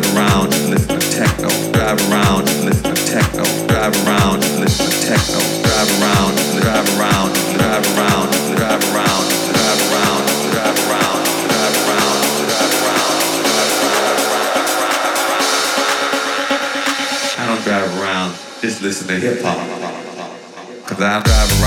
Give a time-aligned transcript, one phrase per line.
[0.00, 4.60] drive around and listen to techno, drive around and listen to techno, drive around and
[4.60, 9.80] listen to techno, drive around, drive around, drive around, drive around, drive
[10.84, 11.16] around.
[17.38, 19.56] I don't drive around, just listen to hip hop.
[20.86, 21.65] Cause I drive around.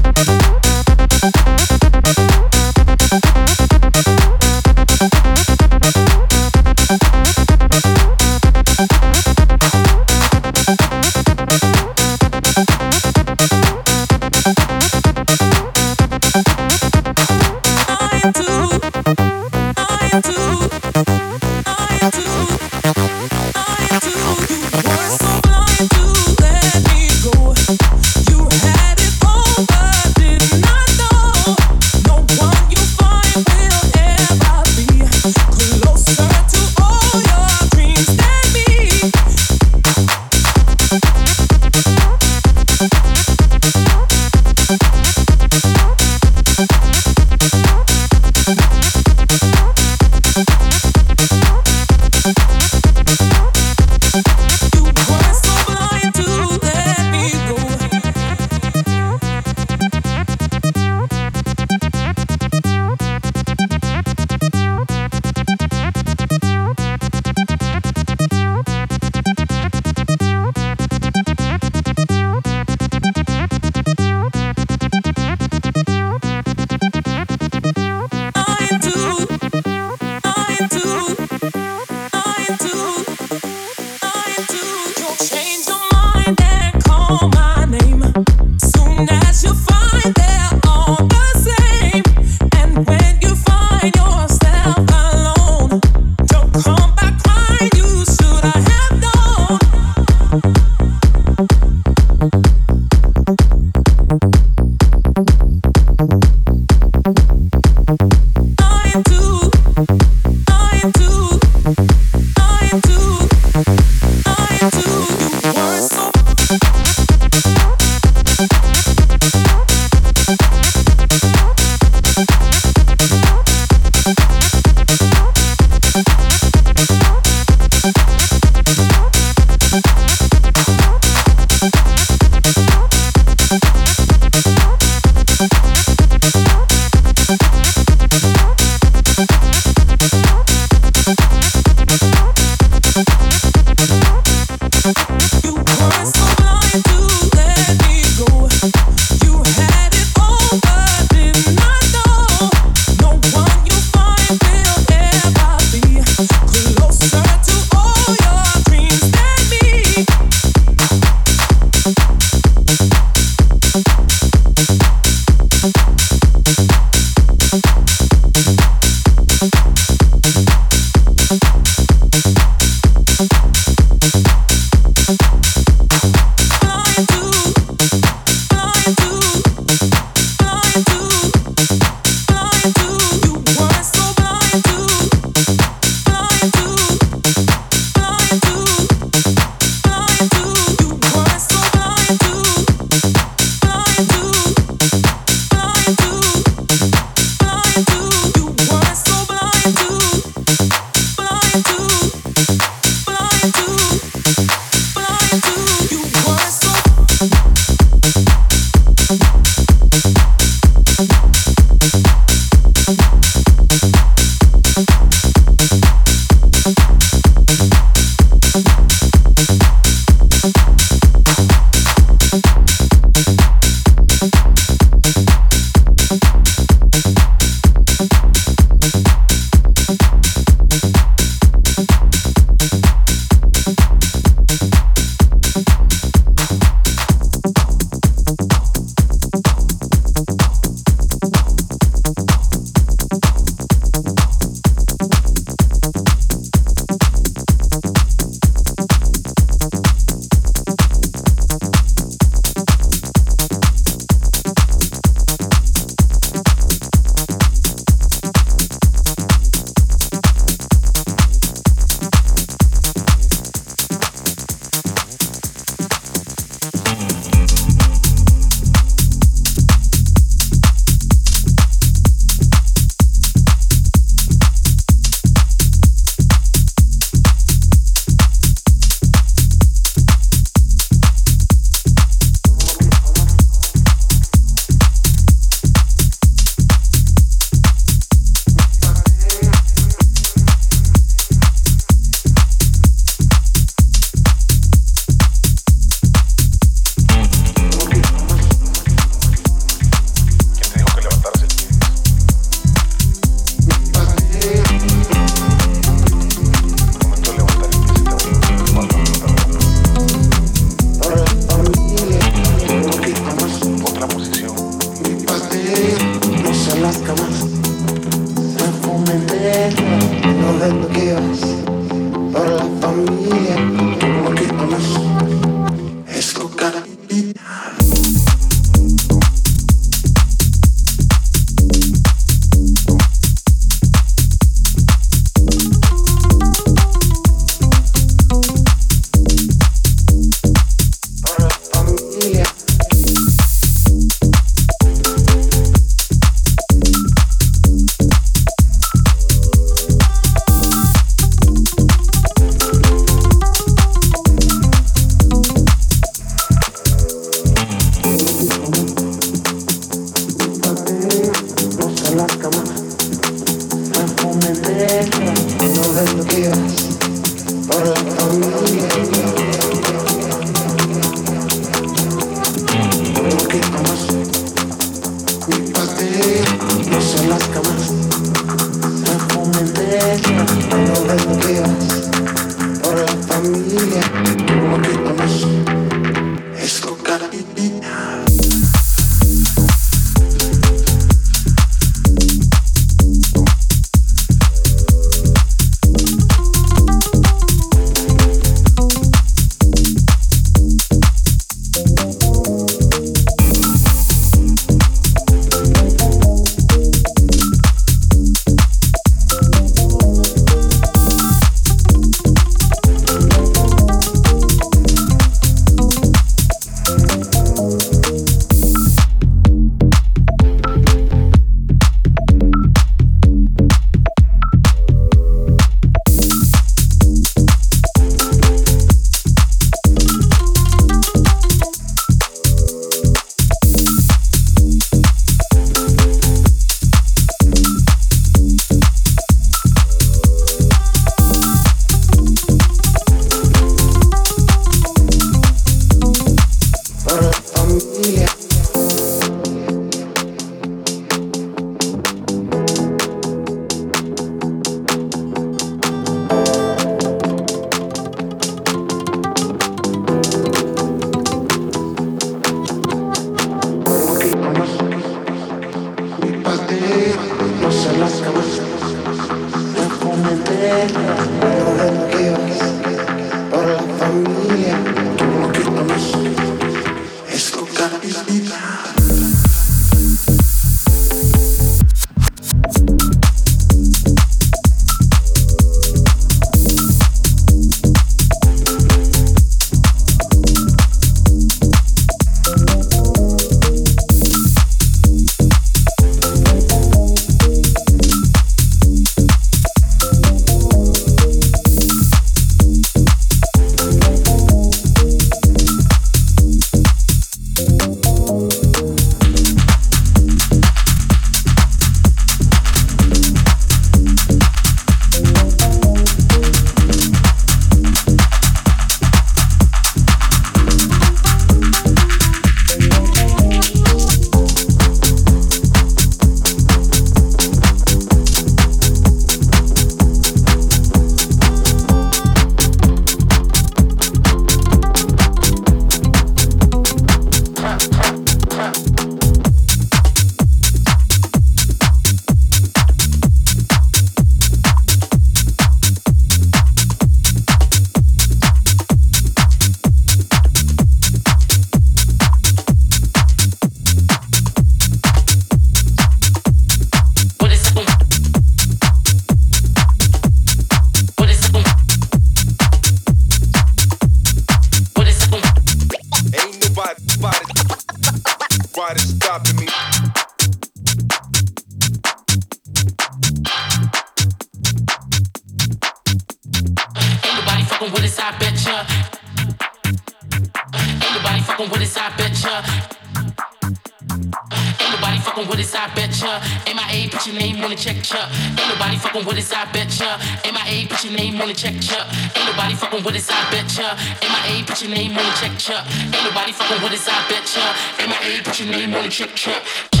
[587.31, 588.27] your name wanna check ya.
[588.57, 590.17] Ain't nobody fucking with us, I bet ya.
[590.43, 592.05] MIA, put your name on the check ya.
[592.35, 593.95] Ain't nobody fucking with us, I bet ya.
[594.21, 595.83] MIA, put your name on the check ya.
[595.87, 597.65] Ain't nobody fucking with us, I bet ya.
[598.07, 600.00] MIA, put your name on the check ya.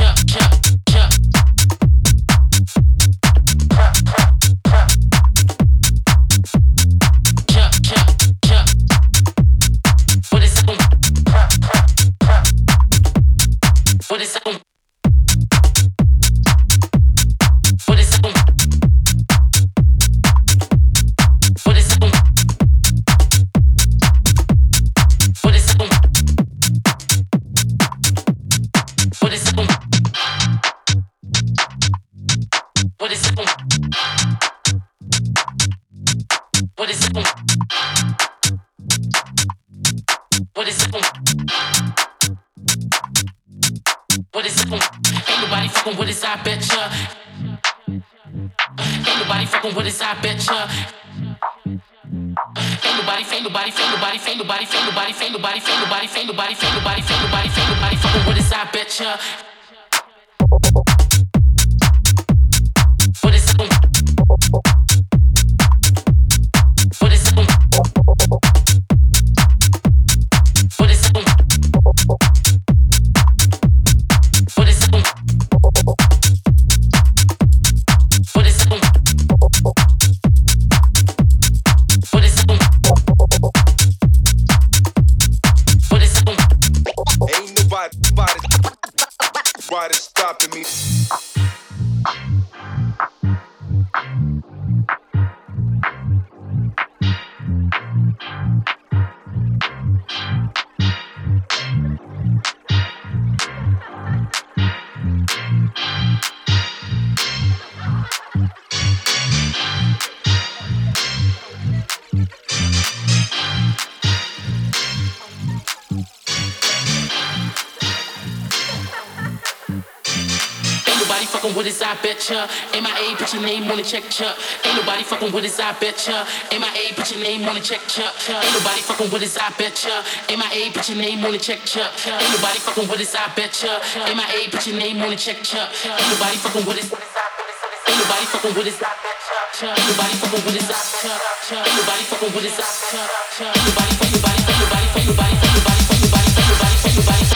[122.31, 122.47] ya.
[122.73, 124.33] MIA, put your name on the check ya.
[124.63, 126.23] Ain't nobody fucking with his I bet ya.
[126.51, 128.07] MIA, put your name on the check ya.
[128.31, 130.01] Ain't nobody fucking with his I bet ya.
[130.31, 131.85] MIA, put your name on the check ya.
[132.07, 133.75] Ain't nobody fucking with his I bet ya.
[134.07, 135.67] MIA, put your name on it, check ya.
[135.83, 136.89] Ain't nobody fucking with us.
[136.91, 139.19] Ain't nobody fucking with his I bet
[139.61, 139.69] ya.
[139.75, 141.21] Ain't nobody fucking with his I bet.
[141.51, 146.71] Ain't nobody fucking with his I bet Ain't Nobody, nobody, nobody, nobody, nobody, nobody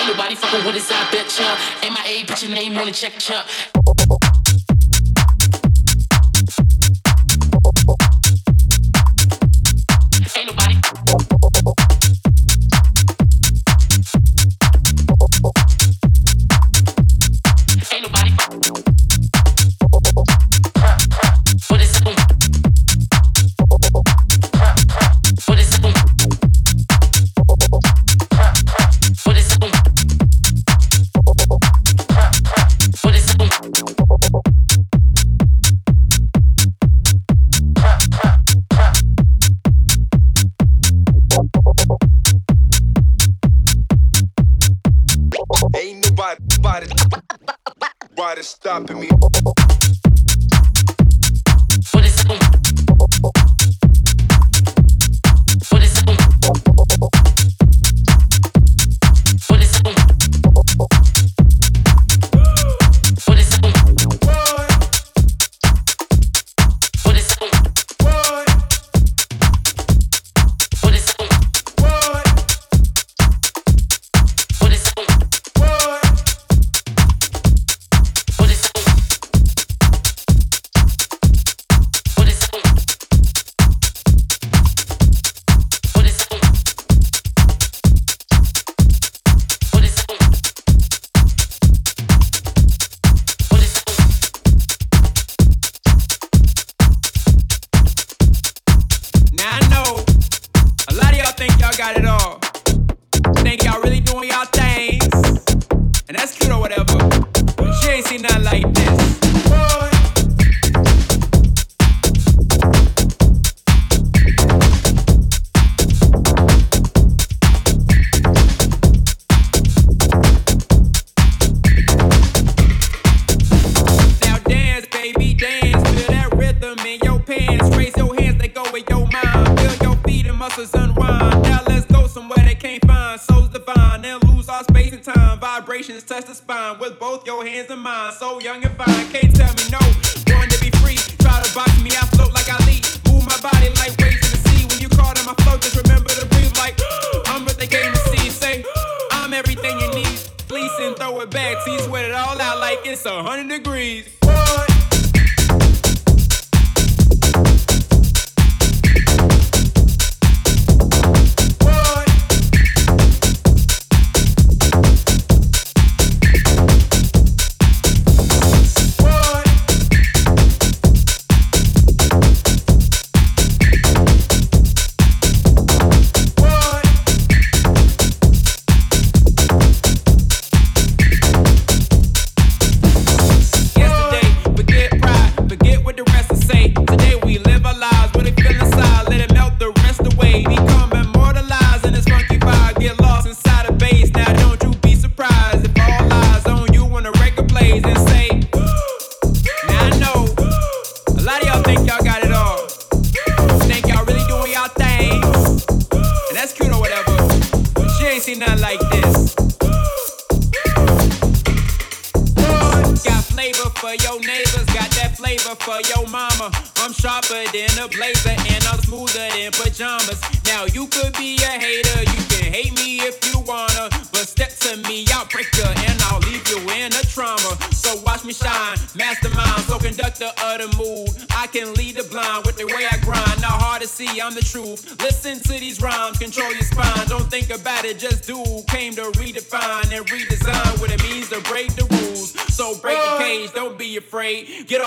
[0.08, 1.50] nobody fucking with his I bet ya.
[1.84, 3.46] MIA, put your name on the check, chuck.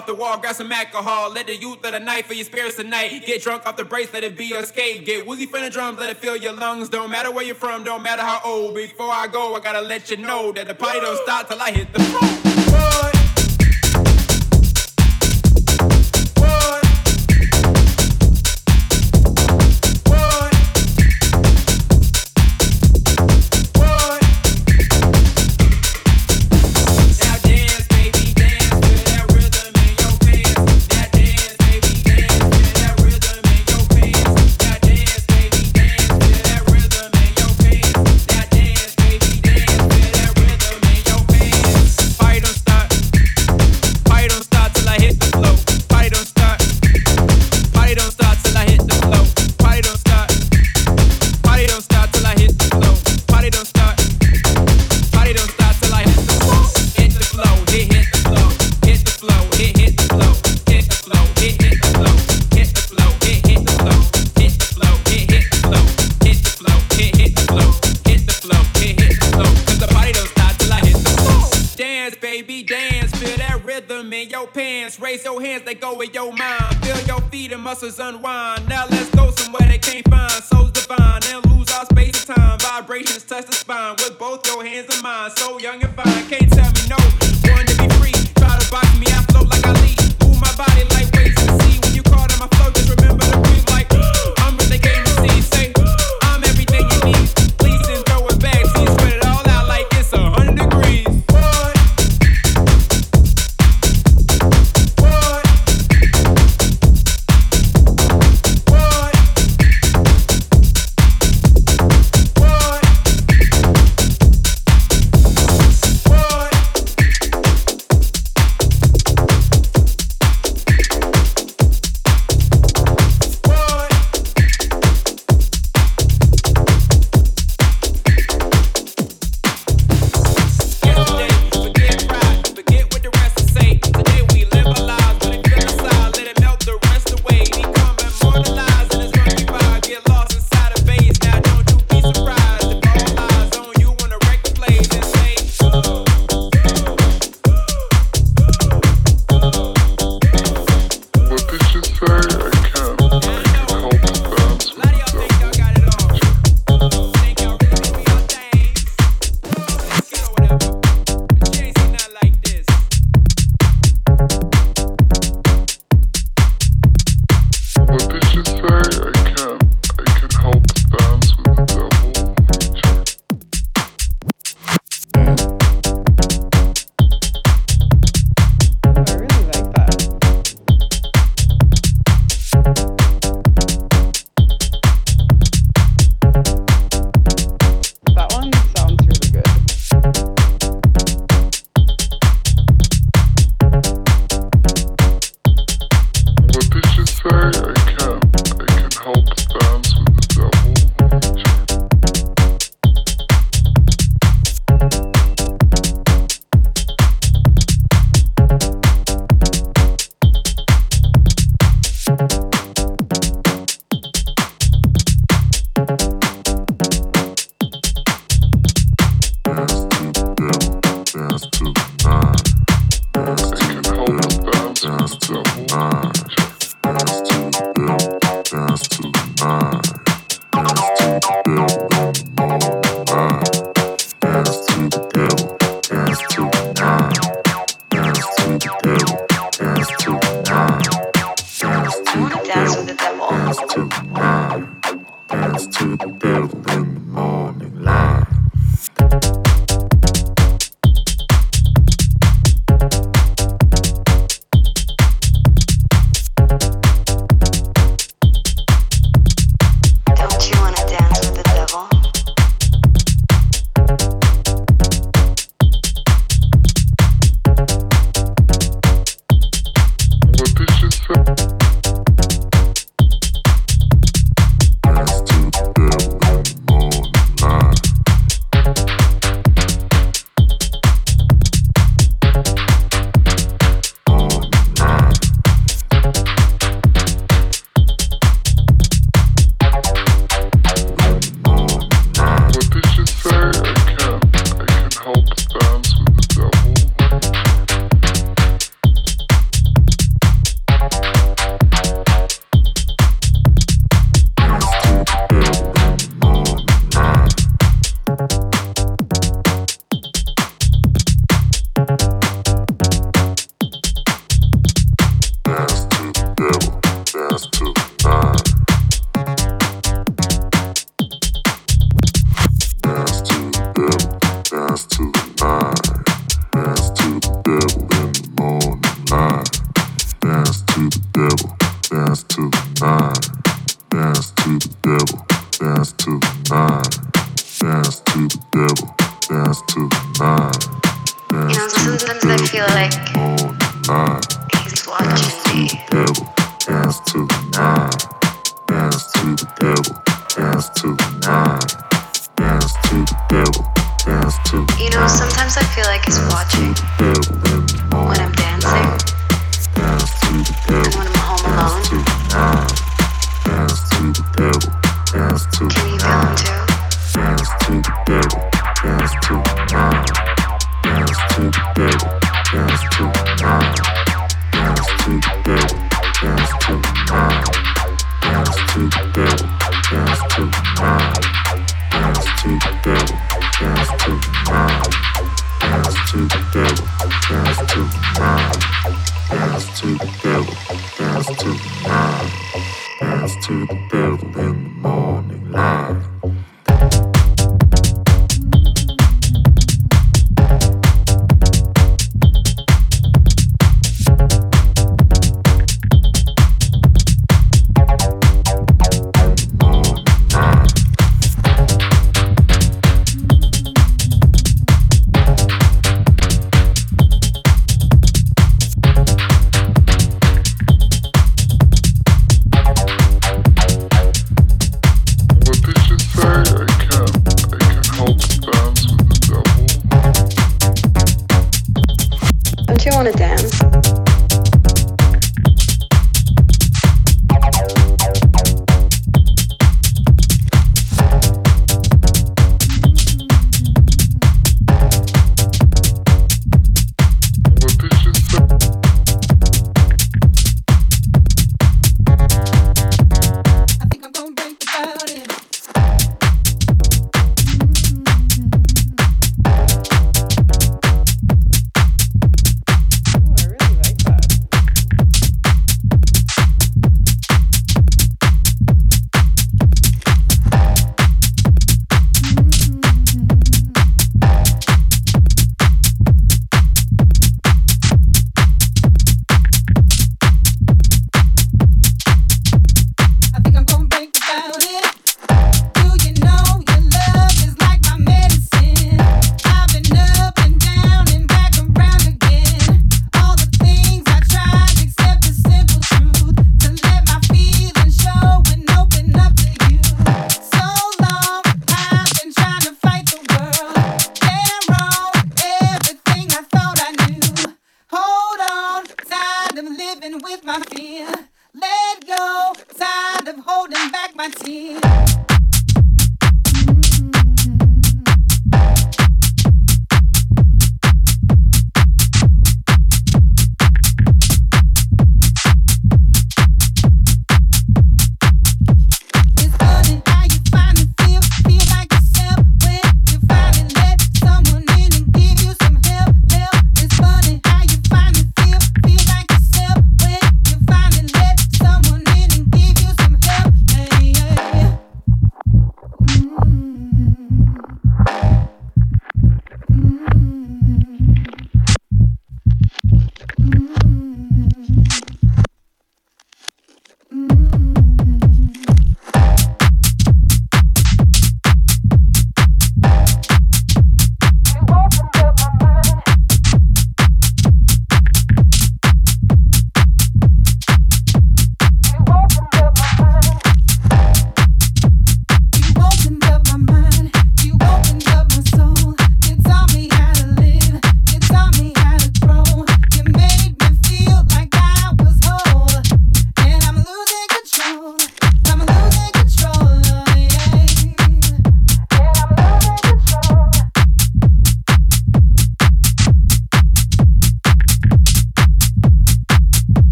[0.00, 1.30] Grab some alcohol.
[1.32, 3.24] Let the youth of the night for your spirits tonight.
[3.26, 5.04] Get drunk off the brace, let it be your escape.
[5.04, 6.88] Get woozy from the drums, let it fill your lungs.
[6.88, 8.74] Don't matter where you're from, don't matter how old.
[8.74, 11.70] Before I go, I gotta let you know that the party don't stop till I
[11.70, 13.21] hit the floor.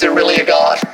[0.00, 0.89] there really a God?